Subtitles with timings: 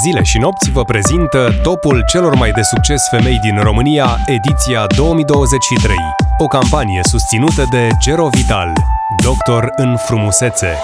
[0.00, 5.94] Zile și nopți vă prezintă topul celor mai de succes femei din România, ediția 2023.
[6.38, 8.72] O campanie susținută de Gero Vital,
[9.22, 10.78] doctor în frumusețe.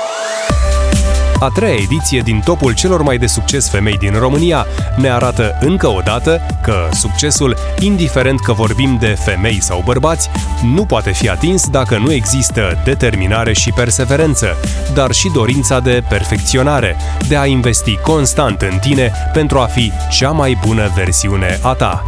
[1.41, 4.67] A treia ediție din topul celor mai de succes femei din România
[4.97, 10.31] ne arată încă o dată că succesul, indiferent că vorbim de femei sau bărbați,
[10.63, 14.57] nu poate fi atins dacă nu există determinare și perseverență,
[14.95, 16.97] dar și dorința de perfecționare,
[17.29, 22.03] de a investi constant în tine pentru a fi cea mai bună versiune a ta.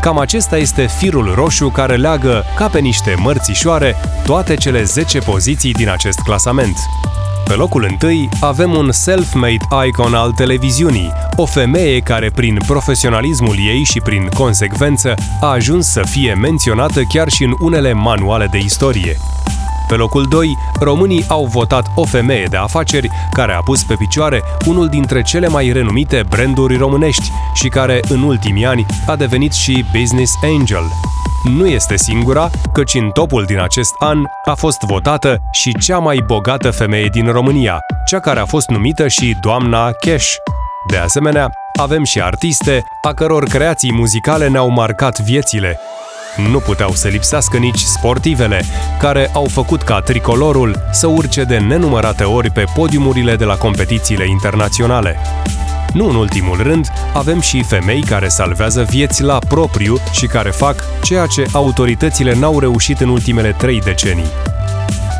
[0.00, 5.72] Cam acesta este firul roșu care leagă, ca pe niște mărțișoare, toate cele 10 poziții
[5.72, 6.76] din acest clasament.
[7.46, 13.82] Pe locul întâi avem un self-made icon al televiziunii, o femeie care prin profesionalismul ei
[13.82, 19.16] și prin consecvență a ajuns să fie menționată chiar și în unele manuale de istorie.
[19.88, 24.42] Pe locul 2, românii au votat o femeie de afaceri care a pus pe picioare
[24.66, 29.84] unul dintre cele mai renumite branduri românești și care în ultimii ani a devenit și
[29.92, 30.84] business angel.
[31.54, 36.22] Nu este singura, căci în topul din acest an a fost votată și cea mai
[36.26, 40.28] bogată femeie din România, cea care a fost numită și doamna Cash.
[40.90, 45.78] De asemenea, avem și artiste a căror creații muzicale ne-au marcat viețile.
[46.50, 48.64] Nu puteau să lipsească nici sportivele,
[48.98, 54.28] care au făcut ca tricolorul să urce de nenumărate ori pe podiumurile de la competițiile
[54.28, 55.16] internaționale.
[55.92, 60.84] Nu în ultimul rând, avem și femei care salvează vieți la propriu și care fac
[61.02, 64.30] ceea ce autoritățile n-au reușit în ultimele trei decenii.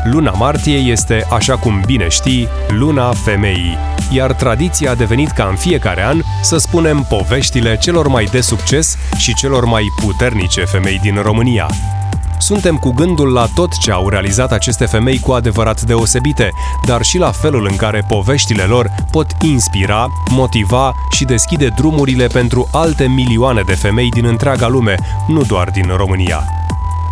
[0.03, 3.77] Luna martie este, așa cum bine știi, luna femeii,
[4.11, 8.97] iar tradiția a devenit ca în fiecare an să spunem poveștile celor mai de succes
[9.17, 11.67] și celor mai puternice femei din România.
[12.39, 16.49] Suntem cu gândul la tot ce au realizat aceste femei cu adevărat deosebite,
[16.85, 22.67] dar și la felul în care poveștile lor pot inspira, motiva și deschide drumurile pentru
[22.71, 24.95] alte milioane de femei din întreaga lume,
[25.27, 26.43] nu doar din România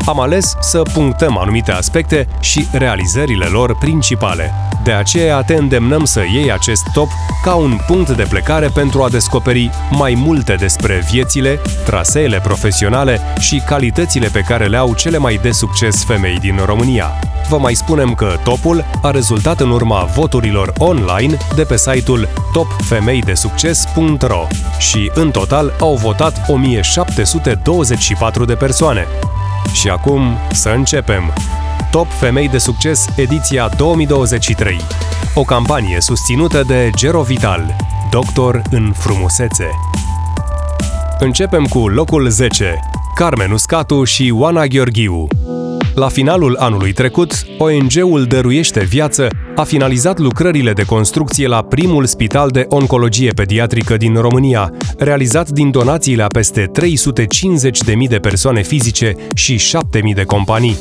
[0.05, 4.53] am ales să punctăm anumite aspecte și realizările lor principale.
[4.85, 7.09] De aceea te îndemnăm să iei acest top
[7.43, 13.61] ca un punct de plecare pentru a descoperi mai multe despre viețile, traseele profesionale și
[13.65, 17.11] calitățile pe care le au cele mai de succes femei din România.
[17.49, 24.47] Vă mai spunem că topul a rezultat în urma voturilor online de pe site-ul topfemeidesucces.ro
[24.79, 29.07] și în total au votat 1724 de persoane.
[29.73, 31.33] Și acum să începem!
[31.91, 34.77] Top Femei de Succes, ediția 2023.
[35.33, 37.75] O campanie susținută de Gero Vital,
[38.11, 39.69] doctor în frumusețe.
[41.19, 42.79] Începem cu locul 10,
[43.15, 45.27] Carmen Uscatu și Oana Gheorghiu.
[45.95, 52.49] La finalul anului trecut, ONG-ul Dăruiește Viață a finalizat lucrările de construcție la primul spital
[52.49, 59.59] de oncologie pediatrică din România, realizat din donațiile a peste 350.000 de persoane fizice și
[59.99, 60.77] 7.000 de companii.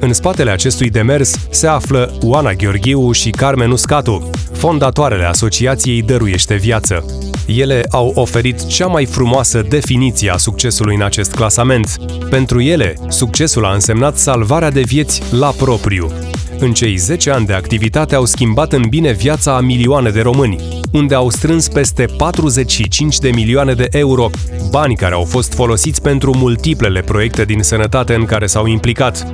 [0.00, 7.04] În spatele acestui demers se află Oana Gheorghiu și Carmen Uscatu, fondatoarele Asociației Dăruiește Viață.
[7.46, 11.96] Ele au oferit cea mai frumoasă definiție a succesului în acest clasament.
[12.30, 16.12] Pentru ele, succesul a însemnat salvarea de vieți la propriu.
[16.58, 20.58] În cei 10 ani de activitate au schimbat în bine viața a milioane de români,
[20.92, 24.30] unde au strâns peste 45 de milioane de euro,
[24.70, 29.30] bani care au fost folosiți pentru multiplele proiecte din sănătate în care s-au implicat.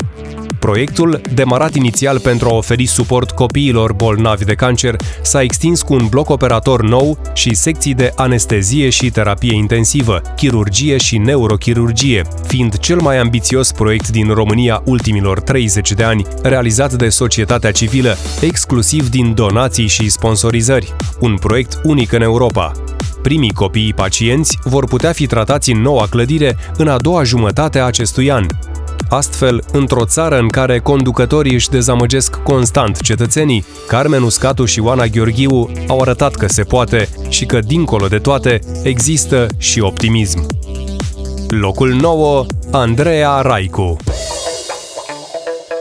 [0.64, 6.06] Proiectul, demarat inițial pentru a oferi suport copiilor bolnavi de cancer, s-a extins cu un
[6.06, 13.00] bloc operator nou și secții de anestezie și terapie intensivă, chirurgie și neurochirurgie, fiind cel
[13.00, 19.34] mai ambițios proiect din România ultimilor 30 de ani, realizat de societatea civilă, exclusiv din
[19.34, 20.92] donații și sponsorizări.
[21.20, 22.72] Un proiect unic în Europa.
[23.22, 27.84] Primii copii pacienți vor putea fi tratați în noua clădire în a doua jumătate a
[27.84, 28.47] acestui an.
[29.14, 35.70] Astfel, într-o țară în care conducătorii își dezamăgesc constant cetățenii, Carmen Uscatu și Oana Gheorghiu
[35.88, 40.47] au arătat că se poate și că, dincolo de toate, există și optimism.
[41.48, 43.97] Locul 9, Andreea Raicu.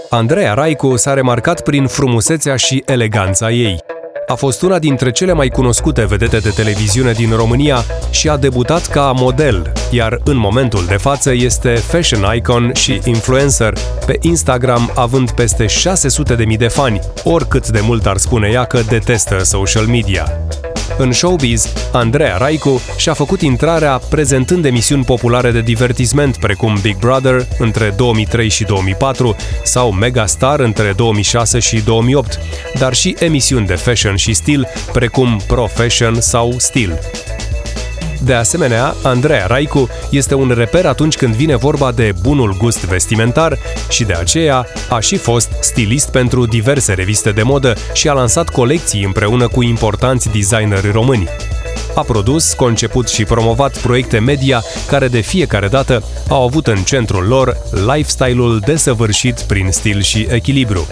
[0.09, 3.92] Andreea Raicu s-a remarcat prin frumusețea și eleganța ei
[4.27, 8.87] a fost una dintre cele mai cunoscute vedete de televiziune din România și a debutat
[8.87, 13.73] ca model, iar în momentul de față este fashion icon și influencer,
[14.05, 19.43] pe Instagram având peste 600.000 de fani, oricât de mult ar spune ea că detestă
[19.43, 20.25] social media.
[20.97, 27.47] În showbiz, Andreea Raicu și-a făcut intrarea prezentând emisiuni populare de divertisment precum Big Brother
[27.57, 32.39] între 2003 și 2004 sau Megastar între 2006 și 2008,
[32.79, 36.99] dar și emisiuni de fashion și stil precum Pro Fashion sau Stil.
[38.25, 43.57] De asemenea, Andreea Raicu este un reper atunci când vine vorba de bunul gust vestimentar
[43.89, 48.49] și de aceea a și fost stilist pentru diverse reviste de modă și a lansat
[48.49, 51.27] colecții împreună cu importanți designeri români.
[51.95, 57.27] A produs, conceput și promovat proiecte media care de fiecare dată au avut în centrul
[57.27, 60.87] lor lifestyle-ul desăvârșit prin stil și echilibru.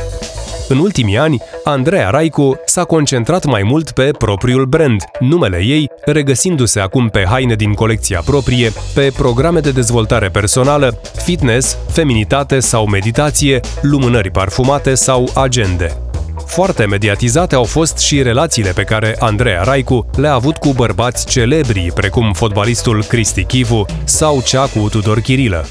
[0.72, 6.80] În ultimii ani, Andreea Raicu s-a concentrat mai mult pe propriul brand, numele ei regăsindu-se
[6.80, 13.60] acum pe haine din colecția proprie, pe programe de dezvoltare personală, fitness, feminitate sau meditație,
[13.82, 15.98] lumânări parfumate sau agende.
[16.46, 21.92] Foarte mediatizate au fost și relațiile pe care Andreea Raicu le-a avut cu bărbați celebri,
[21.96, 25.66] precum fotbalistul Cristi Chivu sau cea cu Tudor Chirilă.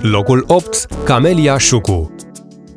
[0.00, 0.86] Locul 8.
[1.04, 2.17] Camelia Șucu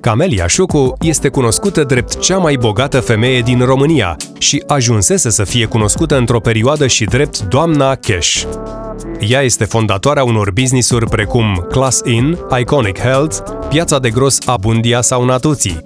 [0.01, 5.65] Camelia Șucu este cunoscută drept cea mai bogată femeie din România și ajunsese să fie
[5.65, 8.43] cunoscută într-o perioadă și drept doamna Cash.
[9.19, 13.37] Ea este fondatoarea unor business-uri precum Class In, Iconic Health,
[13.69, 15.81] Piața de Gros Abundia sau Natuții.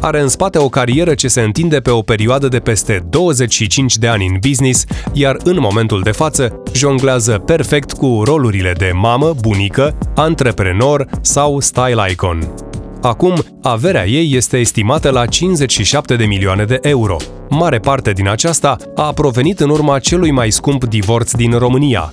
[0.00, 4.06] Are în spate o carieră ce se întinde pe o perioadă de peste 25 de
[4.06, 9.98] ani în business, iar în momentul de față jonglează perfect cu rolurile de mamă, bunică,
[10.14, 12.54] antreprenor sau style icon.
[13.04, 17.16] Acum, averea ei este estimată la 57 de milioane de euro.
[17.48, 22.12] Mare parte din aceasta a provenit în urma celui mai scump divorț din România.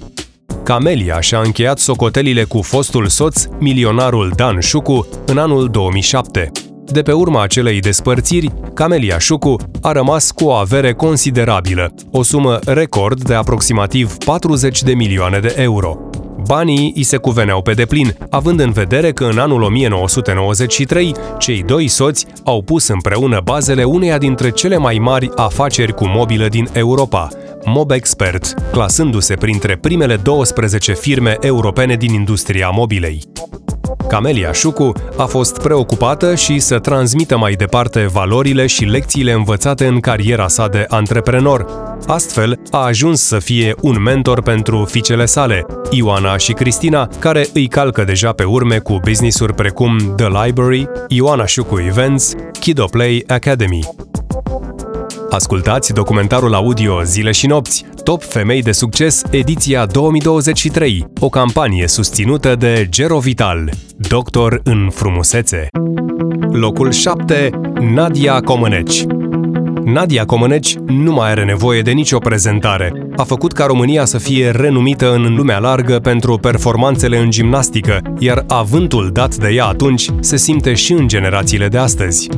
[0.64, 6.52] Camelia și-a încheiat socotelile cu fostul soț, milionarul Dan Șucu, în anul 2007.
[6.86, 12.60] De pe urma acelei despărțiri, Camelia Șucu a rămas cu o avere considerabilă, o sumă
[12.66, 15.98] record de aproximativ 40 de milioane de euro.
[16.46, 21.88] Banii îi se cuveneau pe deplin, având în vedere că în anul 1993 cei doi
[21.88, 27.28] soți au pus împreună bazele uneia dintre cele mai mari afaceri cu mobilă din Europa,
[27.66, 33.24] MobExpert, clasându-se printre primele 12 firme europene din industria mobilei.
[34.08, 40.00] Camelia Șucu a fost preocupată și să transmită mai departe valorile și lecțiile învățate în
[40.00, 41.66] cariera sa de antreprenor.
[42.08, 47.68] Astfel, a ajuns să fie un mentor pentru fiicele sale, Ioana și Cristina, care îi
[47.68, 53.88] calcă deja pe urme cu business-uri precum The Library, Ioana Șucu Events, Kido Play Academy.
[55.32, 62.56] Ascultați documentarul audio Zile și nopți, Top Femei de Succes, ediția 2023, o campanie susținută
[62.56, 65.68] de Gero Vital, doctor în frumusețe.
[66.52, 67.50] Locul 7.
[67.80, 69.04] Nadia Comăneci
[69.84, 72.92] Nadia Comăneci nu mai are nevoie de nicio prezentare.
[73.16, 78.44] A făcut ca România să fie renumită în lumea largă pentru performanțele în gimnastică, iar
[78.48, 82.30] avântul dat de ea atunci se simte și în generațiile de astăzi.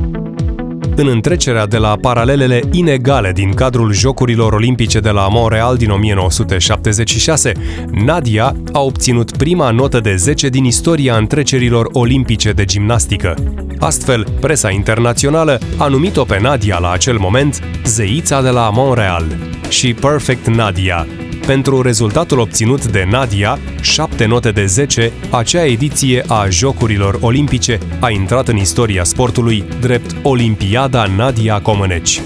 [0.95, 7.51] În întrecerea de la paralelele inegale din cadrul Jocurilor Olimpice de la Montreal din 1976,
[7.91, 13.35] Nadia a obținut prima notă de 10 din istoria întrecerilor olimpice de gimnastică.
[13.79, 19.25] Astfel, presa internațională a numit-o pe Nadia la acel moment zeița de la Montreal
[19.69, 21.07] și Perfect Nadia,
[21.45, 28.09] pentru rezultatul obținut de Nadia, 7 note de 10, acea ediție a Jocurilor Olimpice a
[28.09, 32.21] intrat în istoria sportului drept Olimpiada Nadia Comăneci.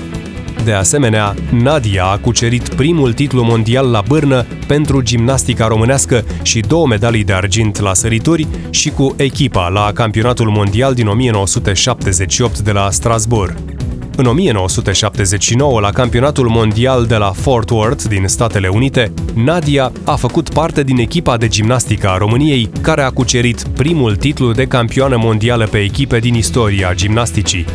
[0.63, 6.87] De asemenea, Nadia a cucerit primul titlu mondial la bârnă pentru gimnastica românească și două
[6.87, 12.91] medalii de argint la sărituri și cu echipa la campionatul mondial din 1978 de la
[12.91, 13.76] Strasbourg.
[14.19, 20.49] În 1979, la campionatul mondial de la Fort Worth din Statele Unite, Nadia a făcut
[20.49, 25.67] parte din echipa de gimnastică a României, care a cucerit primul titlu de campioană mondială
[25.67, 27.65] pe echipe din istoria gimnasticii.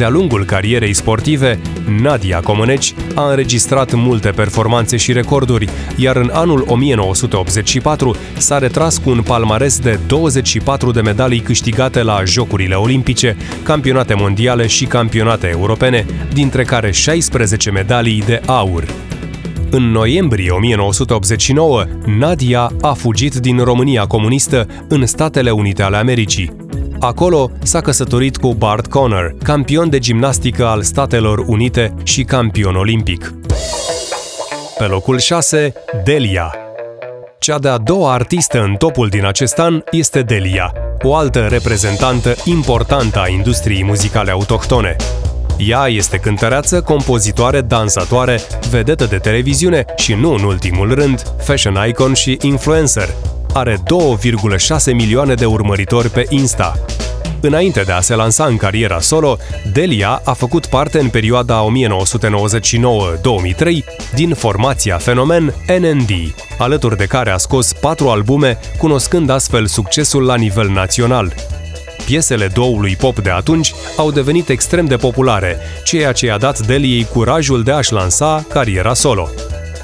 [0.00, 1.60] De-a lungul carierei sportive,
[2.00, 9.10] Nadia Comăneci a înregistrat multe performanțe și recorduri, iar în anul 1984 s-a retras cu
[9.10, 16.06] un palmares de 24 de medalii câștigate la Jocurile Olimpice, campionate mondiale și campionate europene,
[16.32, 18.84] dintre care 16 medalii de aur.
[19.70, 21.84] În noiembrie 1989,
[22.18, 26.68] Nadia a fugit din România comunistă în Statele Unite ale Americii.
[27.00, 33.34] Acolo s-a căsătorit cu Bart Conner, campion de gimnastică al Statelor Unite și campion olimpic.
[34.78, 35.72] Pe locul 6,
[36.04, 36.54] Delia.
[37.38, 43.20] Cea de-a doua artistă în topul din acest an este Delia, o altă reprezentantă importantă
[43.20, 44.96] a industriei muzicale autohtone.
[45.58, 48.40] Ea este cântăreață, compozitoare, dansatoare,
[48.70, 53.08] vedetă de televiziune și, nu în ultimul rând, fashion icon și influencer.
[53.52, 56.78] Are 2,6 milioane de urmăritori pe Insta.
[57.40, 59.38] Înainte de a se lansa în cariera solo,
[59.72, 61.70] Delia a făcut parte în perioada 1999-2003
[64.14, 66.10] din formația fenomen NND,
[66.58, 71.34] alături de care a scos patru albume, cunoscând astfel succesul la nivel național.
[72.04, 77.04] Piesele doului pop de atunci au devenit extrem de populare, ceea ce i-a dat Deliei
[77.04, 79.28] curajul de a-și lansa cariera solo.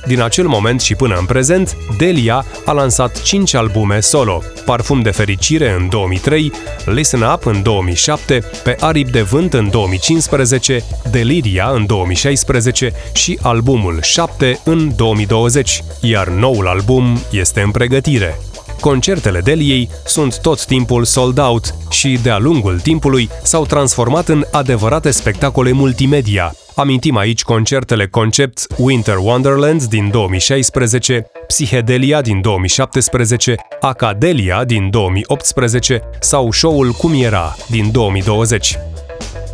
[0.06, 5.10] Din acel moment și până în prezent, Delia a lansat 5 albume solo, Parfum de
[5.10, 6.52] fericire în 2003,
[6.84, 13.98] Listen Up în 2007, Pe aripi de vânt în 2015, Deliria în 2016 și albumul
[14.02, 18.38] 7 în 2020, iar noul album este în pregătire.
[18.80, 25.10] Concertele Deliei sunt tot timpul sold out și, de-a lungul timpului, s-au transformat în adevărate
[25.10, 26.54] spectacole multimedia.
[26.74, 36.52] Amintim aici concertele concept Winter Wonderland din 2016, Psihedelia din 2017, Acadelia din 2018 sau
[36.52, 38.78] show-ul Cum era din 2020.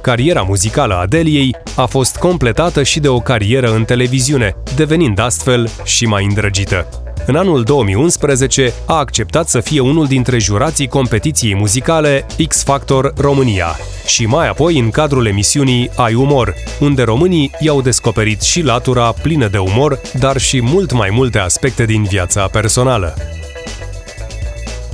[0.02, 5.70] Cariera muzicală a Deliei a fost completată și de o carieră în televiziune, devenind astfel
[5.84, 7.01] și mai îndrăgită.
[7.26, 13.76] În anul 2011 a acceptat să fie unul dintre jurații competiției muzicale X Factor România
[14.06, 19.48] și mai apoi în cadrul emisiunii Ai Umor, unde românii i-au descoperit și latura plină
[19.48, 23.14] de umor, dar și mult mai multe aspecte din viața personală.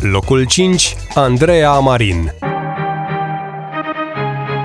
[0.00, 0.96] Locul 5.
[1.14, 2.32] Andreea Marin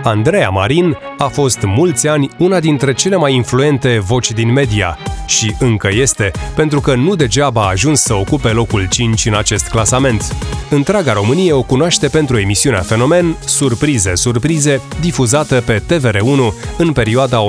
[0.03, 5.55] Andreea Marin a fost mulți ani una dintre cele mai influente voci din media și
[5.59, 10.35] încă este, pentru că nu degeaba a ajuns să ocupe locul 5 în acest clasament.
[10.69, 17.47] Întreaga Românie o cunoaște pentru emisiunea Fenomen Surprize, Surprize, difuzată pe TVR1 în perioada 1999-2007,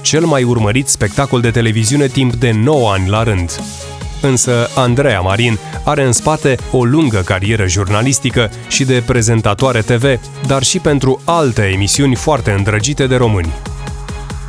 [0.00, 3.60] cel mai urmărit spectacol de televiziune timp de 9 ani la rând.
[4.20, 10.62] Însă Andreea Marin are în spate o lungă carieră jurnalistică și de prezentatoare TV, dar
[10.62, 13.52] și pentru alte emisiuni foarte îndrăgite de români.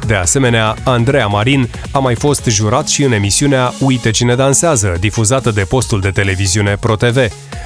[0.05, 5.51] De asemenea, Andreea Marin a mai fost jurat și în emisiunea Uite cine dansează, difuzată
[5.51, 7.17] de postul de televiziune ProTV,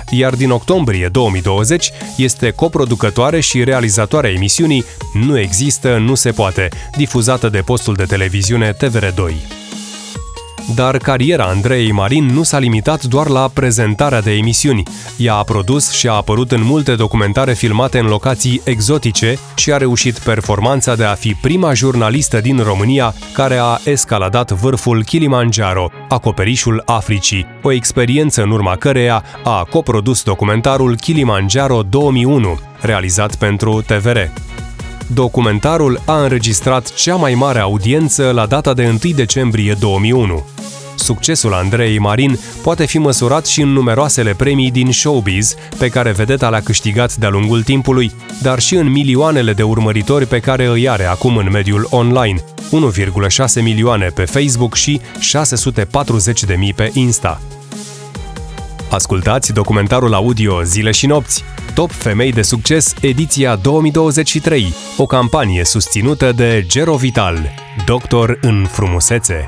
[0.10, 7.50] iar din octombrie 2020 este coproducătoare și realizatoarea emisiunii Nu există, nu se poate, difuzată
[7.50, 9.65] de postul de televiziune TVR2.
[10.74, 14.84] Dar cariera Andrei Marin nu s-a limitat doar la prezentarea de emisiuni.
[15.18, 19.78] Ea a produs și a apărut în multe documentare filmate în locații exotice și a
[19.78, 26.82] reușit performanța de a fi prima jurnalistă din România care a escaladat vârful Kilimanjaro, acoperișul
[26.86, 34.18] Africii, o experiență în urma căreia a coprodus documentarul Kilimanjaro 2001, realizat pentru TVR.
[35.14, 40.46] Documentarul a înregistrat cea mai mare audiență la data de 1 decembrie 2001.
[40.96, 46.50] Succesul Andrei Marin poate fi măsurat și în numeroasele premii din showbiz pe care vedeta
[46.50, 51.06] le-a câștigat de-a lungul timpului, dar și în milioanele de urmăritori pe care îi are
[51.06, 52.44] acum în mediul online,
[53.58, 57.42] 1,6 milioane pe Facebook și 640.000 pe Insta.
[58.96, 66.32] Ascultați documentarul audio Zile și nopți, Top Femei de Succes, ediția 2023, o campanie susținută
[66.32, 67.50] de Gero Vital,
[67.86, 69.48] doctor în frumusețe.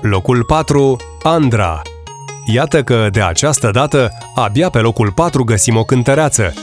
[0.00, 0.96] Locul 4.
[1.22, 1.82] Andra
[2.46, 6.54] Iată că, de această dată, abia pe locul 4 găsim o cântăreață.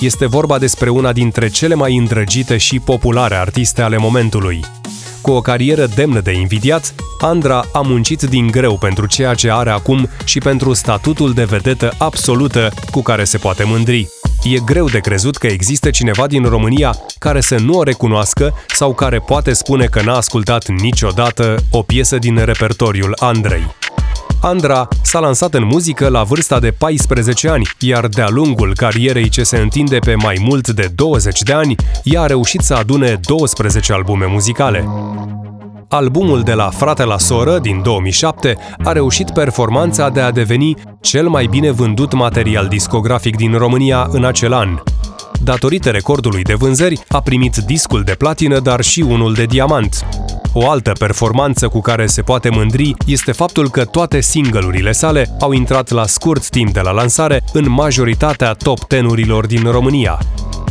[0.00, 4.64] Este vorba despre una dintre cele mai îndrăgite și populare artiste ale momentului.
[5.26, 9.70] Cu o carieră demnă de invidiat, Andra a muncit din greu pentru ceea ce are
[9.70, 14.08] acum și pentru statutul de vedetă absolută cu care se poate mândri.
[14.42, 18.94] E greu de crezut că există cineva din România care să nu o recunoască sau
[18.94, 23.75] care poate spune că n-a ascultat niciodată o piesă din repertoriul Andrei.
[24.46, 29.42] Andra s-a lansat în muzică la vârsta de 14 ani, iar de-a lungul carierei ce
[29.42, 33.92] se întinde pe mai mult de 20 de ani, ea a reușit să adune 12
[33.92, 34.88] albume muzicale.
[35.88, 41.28] Albumul de la Frate la Soră din 2007 a reușit performanța de a deveni cel
[41.28, 44.78] mai bine vândut material discografic din România în acel an.
[45.42, 50.06] Datorită recordului de vânzări, a primit discul de platină, dar și unul de diamant.
[50.58, 55.52] O altă performanță cu care se poate mândri este faptul că toate singlurile sale au
[55.52, 60.18] intrat la scurt timp de la lansare în majoritatea top tenurilor din România.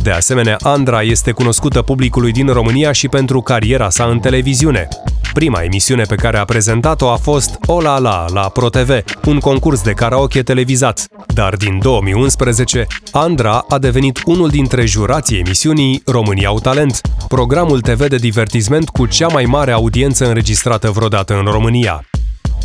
[0.06, 4.88] De asemenea, Andra este cunoscută publicului din România și pentru cariera sa în televiziune.
[5.32, 8.90] Prima emisiune pe care a prezentat-o a fost Ola La la ProTV,
[9.24, 11.04] un concurs de karaoke televizat.
[11.26, 18.08] Dar din 2011, Andra a devenit unul dintre jurații emisiunii România au talent, programul TV
[18.08, 22.04] de divertisment cu cea mai mare audiență înregistrată vreodată în România.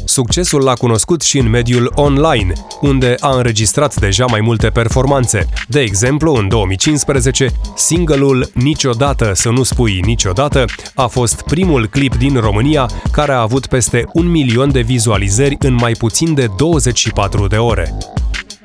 [0.06, 5.46] Succesul l-a cunoscut și în mediul online, unde a înregistrat deja mai multe performanțe.
[5.68, 12.40] De exemplu, în 2015, single-ul Niciodată să nu spui niciodată a fost primul clip din
[12.40, 17.58] România care a avut peste un milion de vizualizări în mai puțin de 24 de
[17.58, 17.98] ore.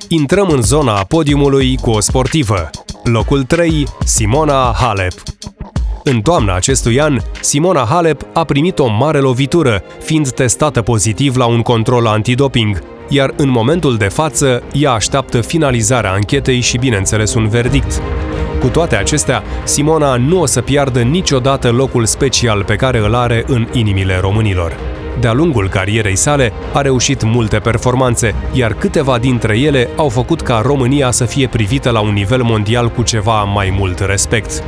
[0.07, 2.69] Intrăm în zona podiumului cu o sportivă.
[3.03, 5.13] Locul 3, Simona Halep.
[6.09, 11.45] În toamna acestui an, Simona Halep a primit o mare lovitură, fiind testată pozitiv la
[11.45, 17.47] un control antidoping, iar în momentul de față, ea așteaptă finalizarea anchetei și, bineînțeles, un
[17.47, 18.01] verdict.
[18.59, 23.43] Cu toate acestea, Simona nu o să piardă niciodată locul special pe care îl are
[23.47, 24.77] în inimile românilor.
[25.19, 30.61] De-a lungul carierei sale a reușit multe performanțe, iar câteva dintre ele au făcut ca
[30.63, 34.63] România să fie privită la un nivel mondial cu ceva mai mult respect.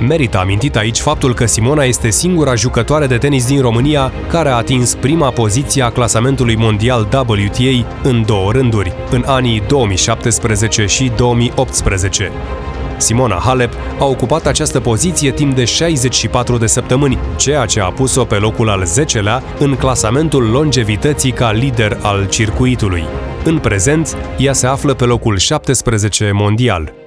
[0.00, 4.56] Merită amintit aici faptul că Simona este singura jucătoare de tenis din România care a
[4.56, 12.32] atins prima poziție a clasamentului mondial WTA în două rânduri, în anii 2017 și 2018.
[12.96, 18.24] Simona Halep a ocupat această poziție timp de 64 de săptămâni, ceea ce a pus-o
[18.24, 23.04] pe locul al 10-lea în clasamentul longevității ca lider al circuitului.
[23.44, 27.05] În prezent, ea se află pe locul 17 mondial.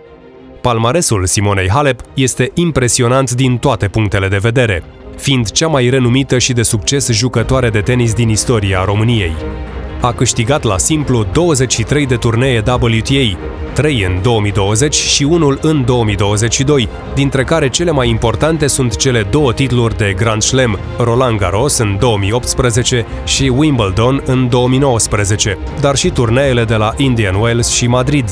[0.62, 4.84] Palmaresul Simonei Halep este impresionant din toate punctele de vedere,
[5.18, 9.32] fiind cea mai renumită și de succes jucătoare de tenis din istoria României.
[10.02, 13.38] A câștigat la simplu 23 de turnee WTA,
[13.74, 19.54] 3 în 2020 și unul în 2022, dintre care cele mai importante sunt cele două
[19.54, 26.64] titluri de Grand Slam, Roland Garros în 2018 și Wimbledon în 2019, dar și turneele
[26.64, 28.30] de la Indian Wells și Madrid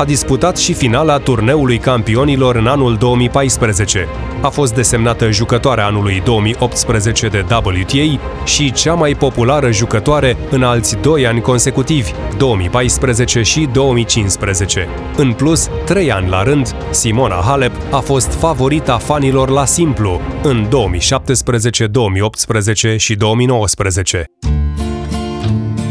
[0.00, 4.08] a disputat și finala turneului campionilor în anul 2014.
[4.40, 10.96] A fost desemnată jucătoarea anului 2018 de WTA și cea mai populară jucătoare în alți
[10.96, 14.88] doi ani consecutivi, 2014 și 2015.
[15.16, 20.66] În plus, trei ani la rând, Simona Halep a fost favorita fanilor la simplu în
[20.68, 24.24] 2017, 2018 și 2019.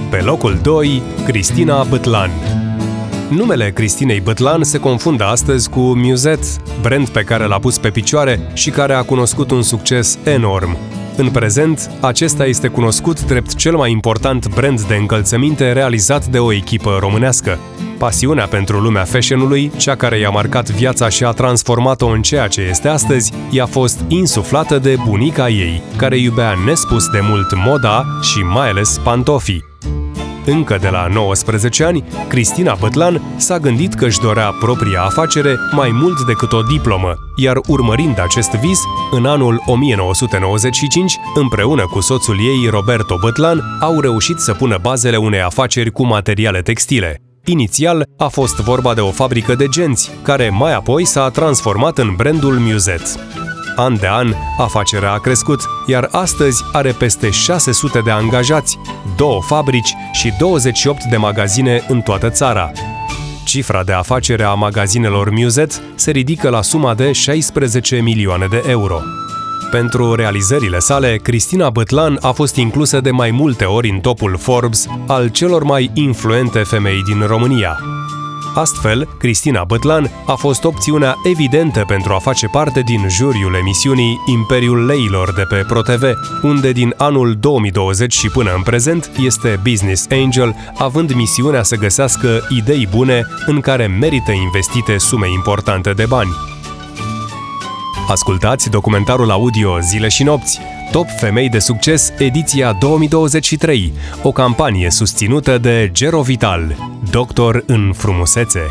[0.09, 2.29] Pe locul 2, Cristina Bătlan.
[3.29, 6.47] Numele Cristinei Bătlan se confundă astăzi cu Musette,
[6.81, 10.77] brand pe care l-a pus pe picioare și care a cunoscut un succes enorm.
[11.17, 16.53] În prezent, acesta este cunoscut drept cel mai important brand de încălțăminte realizat de o
[16.53, 17.57] echipă românească.
[17.97, 22.61] Pasiunea pentru lumea fashionului, cea care i-a marcat viața și a transformat-o în ceea ce
[22.61, 28.39] este astăzi, i-a fost insuflată de bunica ei, care iubea nespus de mult moda și
[28.39, 29.63] mai ales pantofii.
[30.51, 35.89] Încă de la 19 ani, Cristina Bătlan s-a gândit că își dorea propria afacere mai
[35.91, 38.79] mult decât o diplomă, iar urmărind acest vis,
[39.11, 45.41] în anul 1995, împreună cu soțul ei, Roberto Bătlan, au reușit să pună bazele unei
[45.41, 47.21] afaceri cu materiale textile.
[47.45, 52.13] Inițial a fost vorba de o fabrică de genți, care mai apoi s-a transformat în
[52.15, 53.09] brandul Musette.
[53.79, 58.79] An de an, afacerea a crescut, iar astăzi are peste 600 de angajați,
[59.17, 62.71] două fabrici și 28 de magazine în toată țara.
[63.45, 68.99] Cifra de afacere a magazinelor Muset se ridică la suma de 16 milioane de euro.
[69.71, 74.87] Pentru realizările sale, Cristina Bătlan a fost inclusă de mai multe ori în topul Forbes
[75.07, 77.77] al celor mai influente femei din România.
[78.59, 84.85] Astfel, Cristina Bătlan a fost opțiunea evidentă pentru a face parte din juriul emisiunii Imperiul
[84.85, 86.03] Leilor de pe ProTV,
[86.41, 92.47] unde din anul 2020 și până în prezent este Business Angel, având misiunea să găsească
[92.49, 96.29] idei bune în care merită investite sume importante de bani.
[98.07, 100.59] Ascultați documentarul audio Zile și nopți,
[100.91, 106.75] Top Femei de Succes, ediția 2023, o campanie susținută de Gero Vital,
[107.11, 108.61] doctor în frumusețe.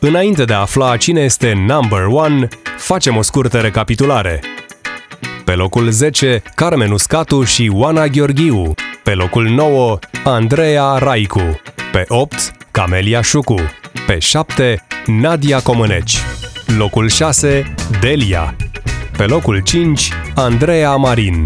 [0.00, 4.40] Înainte de a afla cine este number one, facem o scurtă recapitulare.
[5.44, 8.74] Pe locul 10, Carmen Uscatu și Oana Gheorghiu.
[9.02, 11.60] Pe locul 9, Andreea Raicu.
[11.92, 13.60] Pe 8, Camelia Șucu.
[14.06, 16.16] Pe 7, Nadia Comăneci.
[16.78, 18.54] Locul 6, Delia.
[19.20, 21.44] Pe locul 5, Andreea Marin.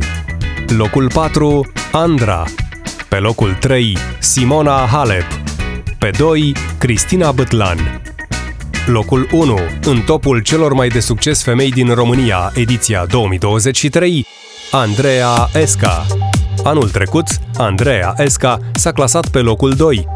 [0.76, 2.44] Locul 4, Andra.
[3.08, 5.26] Pe locul 3, Simona Halep.
[5.98, 8.02] Pe 2, Cristina Bătlan.
[8.86, 14.26] Locul 1, în topul celor mai de succes femei din România, ediția 2023,
[14.70, 16.06] Andreea Esca.
[16.64, 20.06] Anul trecut, Andreea Esca s-a clasat pe locul 2.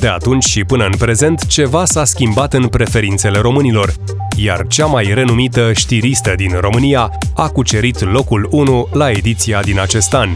[0.00, 3.92] De atunci și până în prezent, ceva s-a schimbat în preferințele românilor.
[4.36, 10.14] Iar cea mai renumită știristă din România a cucerit locul 1 la ediția din acest
[10.14, 10.28] an.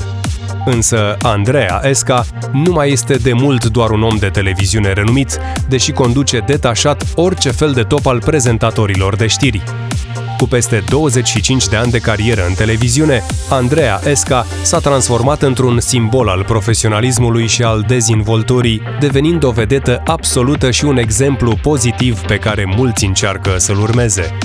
[0.64, 5.92] Însă Andreea Esca nu mai este de mult doar un om de televiziune renumit, deși
[5.92, 9.62] conduce detașat orice fel de top al prezentatorilor de știri.
[10.36, 16.28] Cu peste 25 de ani de carieră în televiziune, Andreea Esca s-a transformat într-un simbol
[16.28, 22.74] al profesionalismului și al dezinvolturii, devenind o vedetă absolută și un exemplu pozitiv pe care
[22.76, 24.38] mulți încearcă să-l urmeze.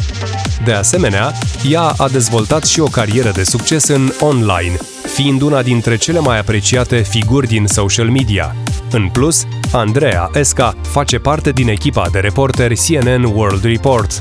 [0.63, 1.33] De asemenea,
[1.69, 4.77] ea a dezvoltat și o carieră de succes în online,
[5.13, 8.55] fiind una dintre cele mai apreciate figuri din social media.
[8.91, 14.19] În plus, Andreea Esca face parte din echipa de reporteri CNN World Report,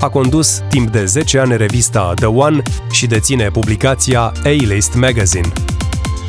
[0.00, 5.52] a condus timp de 10 ani revista The One și deține publicația A-List Magazine.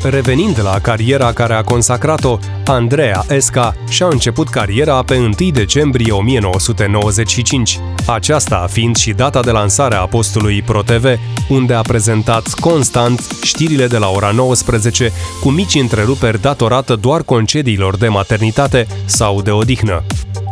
[0.04, 7.78] Revenind la cariera care a consacrat-o, Andreea Esca și-a început cariera pe 1 decembrie 1995,
[8.06, 11.04] aceasta fiind și data de lansare a postului ProTV,
[11.48, 17.96] unde a prezentat constant știrile de la ora 19, cu mici întreruperi datorată doar concediilor
[17.96, 20.04] de maternitate sau de odihnă.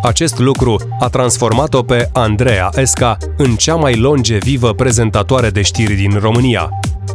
[0.03, 6.19] Acest lucru a transformat-o pe Andreea Esca în cea mai longevivă prezentatoare de știri din
[6.21, 6.71] România.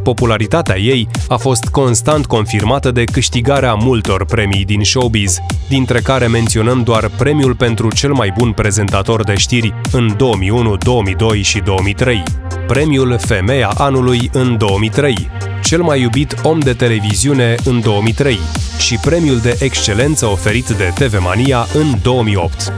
[0.06, 5.38] Popularitatea ei a fost constant confirmată de câștigarea multor premii din showbiz,
[5.68, 11.42] dintre care menționăm doar premiul pentru cel mai bun prezentator de știri în 2001, 2002
[11.42, 12.22] și 2003,
[12.66, 15.30] premiul Femeia Anului în 2003,
[15.62, 18.38] cel mai iubit om de televiziune în 2003
[18.78, 22.72] și premiul de excelență oferit de TV Mania în 2008.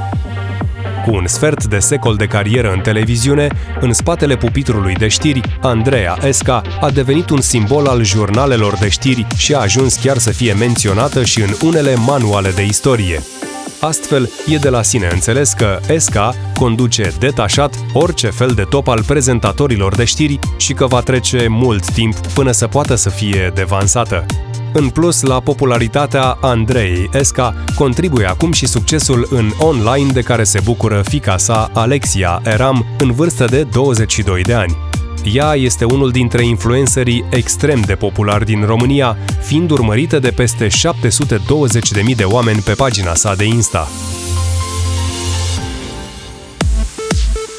[1.09, 3.49] Cu un sfert de secol de carieră în televiziune,
[3.81, 9.27] în spatele pupitrului de știri, Andreea Esca a devenit un simbol al jurnalelor de știri
[9.37, 13.23] și a ajuns chiar să fie menționată și în unele manuale de istorie.
[13.81, 19.03] Astfel, e de la sine înțeles că Esca conduce detașat orice fel de top al
[19.05, 24.27] prezentatorilor de știri și că va trece mult timp până să poată să fie devansată.
[24.79, 30.61] În plus, la popularitatea Andrei Esca contribuie acum și succesul în online de care se
[30.65, 34.77] bucură fica sa, Alexia Eram, în vârstă de 22 de ani.
[35.33, 42.17] Ea este unul dintre influencerii extrem de populari din România, fiind urmărită de peste 720.000
[42.17, 43.89] de oameni pe pagina sa de Insta.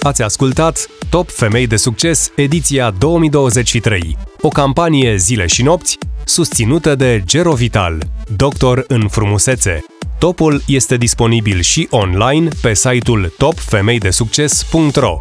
[0.01, 4.17] Ați ascultat Top Femei de Succes, ediția 2023.
[4.41, 5.97] O campanie zile și nopți,
[6.29, 8.01] susținută de Gero Vital,
[8.35, 9.83] doctor în frumusețe.
[10.19, 15.17] Topul este disponibil și online pe site-ul topfemeidesucces.ro.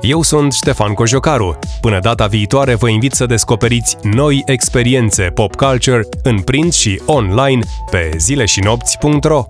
[0.00, 1.58] Eu sunt Ștefan Cojocaru.
[1.80, 7.60] Până data viitoare vă invit să descoperiți noi experiențe pop culture în print și online
[7.90, 9.46] pe zileșinopți.ro.